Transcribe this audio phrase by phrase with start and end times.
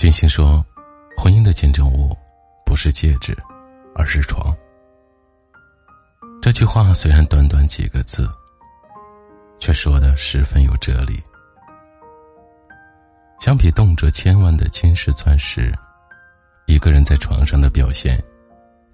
[0.00, 0.64] 金星说
[1.14, 2.16] ：“婚姻的见证物
[2.64, 3.36] 不是戒指，
[3.94, 4.56] 而是床。”
[6.40, 8.26] 这句话虽然短短几个字，
[9.58, 11.22] 却说的十分有哲理。
[13.40, 15.70] 相比动辄千万的金石钻石，
[16.64, 18.18] 一个人在床上的表现，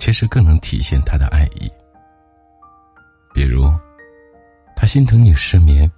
[0.01, 1.71] 其实更能体现他的爱意。
[3.33, 3.73] 比如，
[4.75, 5.89] 他心疼你失眠，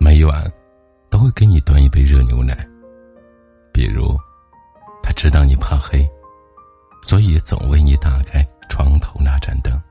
[0.00, 0.52] 每晚
[1.08, 2.66] 都会给你端一杯热牛奶。
[3.90, 4.16] 比如，
[5.02, 6.08] 他知道你怕黑，
[7.02, 9.82] 所以总为你打开床头那盏灯。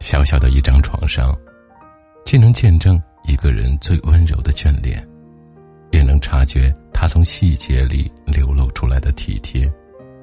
[0.00, 1.32] 小小的一张床上，
[2.24, 5.00] 既能见证一个人最温柔的眷恋，
[5.92, 9.72] 也能察觉他从细节里流露出来的体贴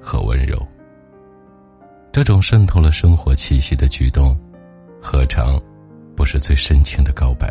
[0.02, 0.62] 和温柔。
[2.12, 4.38] 这种渗透了生活气息的举动，
[5.02, 5.58] 何尝
[6.14, 7.48] 不是最深情的告白？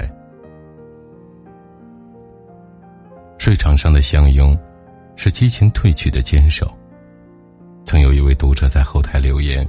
[3.39, 4.57] 睡床上的相拥，
[5.23, 6.69] 是激情褪去的坚守。
[7.85, 9.65] 曾有一位读者在后台留言，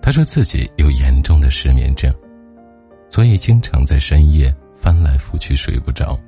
[0.00, 2.10] 他说自己有严重的失眠症，
[3.10, 6.18] 所以经常在深夜翻来覆去睡不着。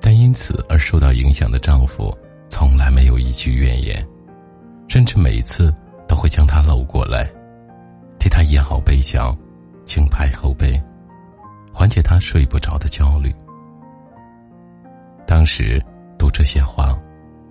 [0.00, 2.16] 但因此而受到影响的丈夫，
[2.48, 4.06] 从来没有一句怨言，
[4.86, 5.74] 甚至每次
[6.06, 7.28] 都会将她搂过来，
[8.20, 9.36] 替她掖好被角，
[9.86, 10.80] 轻拍后背，
[11.72, 13.34] 缓解她睡不着的焦虑。
[15.26, 15.82] 当时
[16.22, 16.96] 读这些话，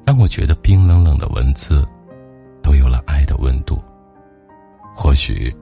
[0.05, 1.85] 让我觉得冰冷冷的文字，
[2.63, 3.83] 都有了爱的温度。
[4.95, 5.53] 或许，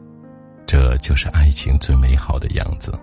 [0.67, 2.93] 这就是爱情最美好的样子。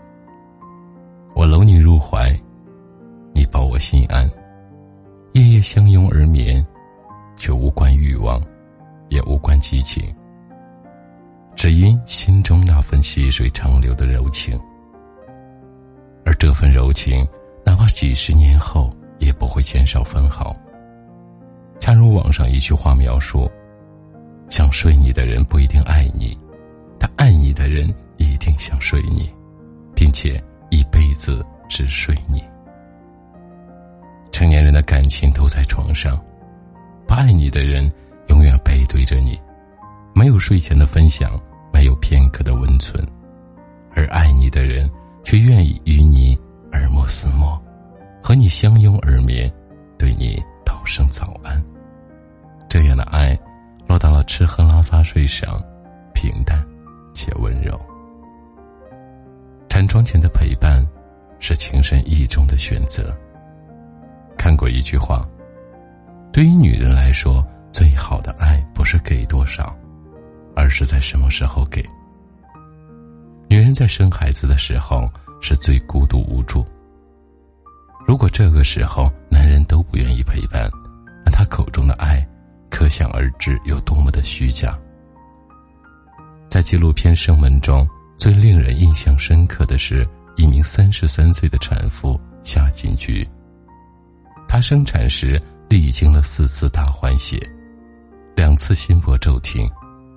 [1.35, 2.33] 我搂你入怀，
[3.35, 4.31] 你抱我心安，
[5.33, 6.65] 夜夜相拥而眠，
[7.37, 8.41] 却无关欲望，
[9.09, 10.15] 也无关激情，
[11.57, 14.57] 只因心中那份细水长流的柔情。
[16.25, 17.27] 而这份柔情，
[17.65, 18.89] 哪怕几十年后。
[19.19, 20.55] 也不会减少分毫。
[21.79, 23.51] 恰如网上一句话描述
[24.49, 26.37] ：“想睡你的人不一定爱你，
[26.99, 29.31] 但爱你的人一定想睡你，
[29.95, 32.43] 并且一辈子只睡你。”
[34.33, 36.21] 成年人的感情都在床上，
[37.07, 37.91] 不爱你的人
[38.29, 39.39] 永远背对着你，
[40.15, 41.41] 没有睡前的分享，
[41.73, 43.07] 没有片刻的温存，
[43.95, 44.91] 而爱你的人
[45.25, 46.39] 却愿意与你
[46.73, 47.61] 耳目厮磨。
[48.27, 49.49] 和你相拥而眠，
[49.97, 51.63] 对你道声早安。
[52.69, 53.39] 这样的爱，
[53.87, 55.63] 落到了吃喝拉撒睡上，
[56.13, 56.61] 平淡
[57.15, 57.81] 且温柔。
[59.69, 60.85] 产床前的陪伴，
[61.39, 63.17] 是情深意重的选择。
[64.37, 65.25] 看过一句话，
[66.33, 69.73] 对于女人来说，最好的爱不是给多少，
[70.57, 71.81] 而是在什么时候给。
[73.49, 75.09] 女人在生孩子的时候，
[75.41, 76.67] 是最孤独无助。
[78.07, 80.71] 如果这个时候男人都不愿意陪伴，
[81.25, 82.25] 那他口中的爱，
[82.71, 84.79] 可想而知有多么的虚假。
[86.49, 93.27] 在纪录片《生门》中，最令人印象深刻的是一名三十三岁的产妇夏锦菊。
[94.47, 97.37] 她生产时历经了四次大换血，
[98.37, 99.69] 两次心搏骤停，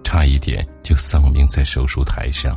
[0.04, 2.56] 差一点就丧命在手术台上。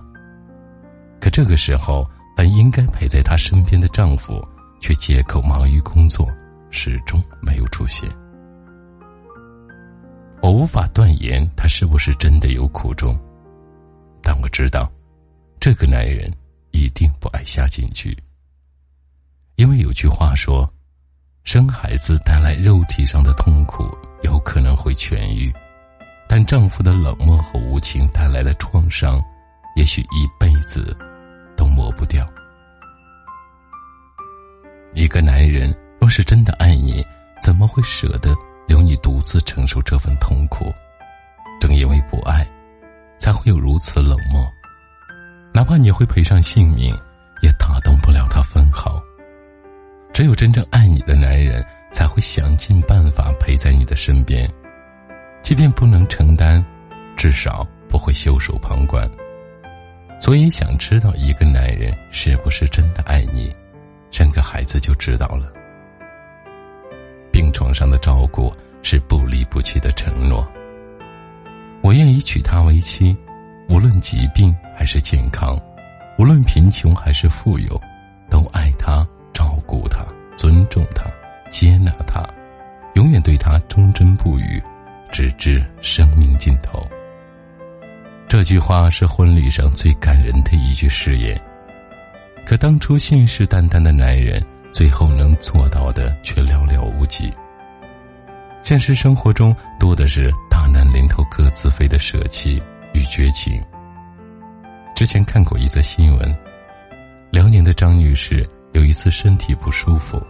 [1.18, 2.06] 可这个时候，
[2.36, 4.46] 本应该陪在她身边的丈夫。
[4.82, 6.28] 却借口忙于工作，
[6.70, 8.10] 始终没有出现。
[10.42, 13.16] 我无法断言他是不是真的有苦衷，
[14.20, 14.90] 但我知道，
[15.60, 16.28] 这个男人
[16.72, 18.18] 一定不爱下进去。
[19.54, 20.68] 因为有句话说，
[21.44, 23.84] 生孩子带来肉体上的痛苦
[24.24, 25.52] 有可能会痊愈，
[26.28, 29.22] 但丈夫的冷漠和无情带来的创伤，
[29.76, 30.96] 也许一辈子
[31.56, 32.28] 都抹不掉。
[34.94, 37.04] 一个男人若是真的爱你，
[37.40, 38.34] 怎么会舍得
[38.68, 40.72] 留你独自承受这份痛苦？
[41.60, 42.46] 正因为不爱，
[43.18, 44.46] 才会有如此冷漠。
[45.54, 46.94] 哪怕你会赔上性命，
[47.42, 49.00] 也打动不了他分毫。
[50.12, 54.50] 只有真正爱你的男人，才会想尽办法陪在你的身边，
[55.40, 56.64] 即便不能承担，
[57.16, 59.10] 至少不会袖手旁观。
[60.20, 63.54] 所以，想知道一个男人是不是真的爱你？
[64.12, 65.50] 生个孩子就知道了。
[67.32, 70.46] 病床上的照顾是不离不弃的承诺。
[71.82, 73.16] 我愿意娶她为妻，
[73.68, 75.58] 无论疾病还是健康，
[76.18, 77.80] 无论贫穷还是富有，
[78.30, 80.04] 都爱她、照顾她、
[80.36, 81.10] 尊重她、
[81.50, 82.22] 接纳她，
[82.94, 84.62] 永远对她忠贞不渝，
[85.10, 86.86] 直至生命尽头。
[88.28, 91.40] 这句话是婚礼上最感人的一句誓言。
[92.44, 97.32] 可当初信誓旦旦的男人，最后能做到的却寥寥无几。
[98.62, 102.62] 现实生活中多的是大难临头各自飞的舍弃
[102.92, 103.60] 与绝情。
[104.94, 106.36] 之前看过一则新闻，
[107.30, 110.24] 辽宁的张女士有一次身体不舒服，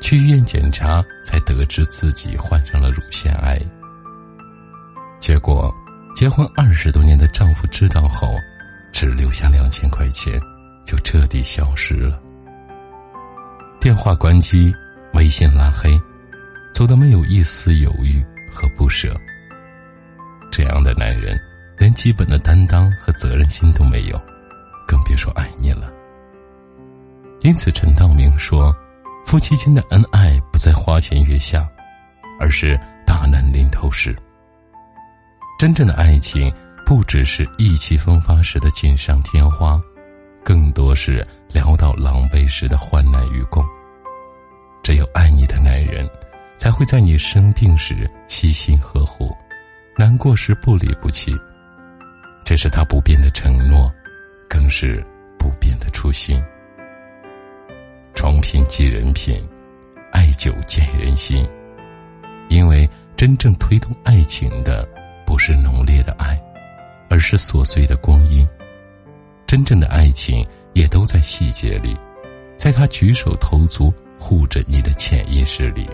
[0.00, 3.60] 去医院检查，才得知自己患上了乳腺癌。
[5.18, 5.74] 结果，
[6.14, 8.28] 结婚二十多年的丈夫知道后，
[8.92, 10.40] 只留下两千块钱，
[10.88, 12.18] 就彻底消失了。
[13.78, 14.74] 电话关机，
[15.12, 16.00] 微信拉黑。
[16.74, 19.12] 走的没有一丝犹豫和不舍。
[20.50, 21.38] 这样的男人，
[21.76, 24.18] 连基本的担当和责任心都没有，
[24.86, 25.92] 更别说爱你了。
[27.40, 28.74] 因此，陈道明说
[29.26, 31.68] ：“夫妻间的恩爱不在花前月下，
[32.40, 34.16] 而是大难临头时。
[35.58, 36.50] 真正的爱情，
[36.86, 39.80] 不只是意气风发时的锦上添花，
[40.48, 41.22] 更多是
[41.52, 43.62] 聊到狼狈时的患难与共。
[44.82, 46.08] 只有爱你的男人。”
[46.58, 49.30] 才会在你生病时悉心呵护，
[49.96, 51.32] 难过时不离不弃。
[52.44, 53.88] 这是他不变的承诺，
[54.48, 55.00] 更是
[55.38, 56.42] 不变的初心。
[58.12, 59.40] 床品即人品，
[60.10, 61.48] 爱久见人心。
[62.48, 64.84] 因为真正推动爱情的，
[65.24, 66.36] 不是浓烈的爱，
[67.08, 68.44] 而是琐碎的光阴。
[69.48, 71.96] 真正的爱情也都在细节里，
[72.54, 75.88] 在他举手投足护着你的潜意识里。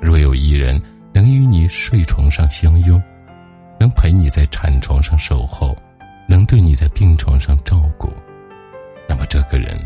[0.00, 0.82] 若有一人
[1.12, 3.00] 能与你睡床上相拥，
[3.78, 5.76] 能陪你在产床上守候，
[6.28, 8.12] 能对你在病床上照顾，
[9.08, 9.78] 那么这个人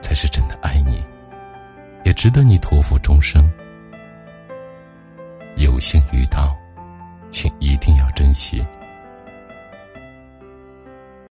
[0.00, 1.02] 才是真的爱你，
[2.04, 3.50] 也值得你托付终生。
[5.56, 6.56] 有幸遇到，
[7.32, 8.64] 请一定要珍惜。